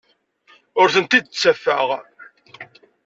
[0.81, 1.87] Ur tent-id-ttafeɣ.